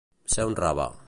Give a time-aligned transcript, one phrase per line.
[0.35, 0.91] Ser un rave.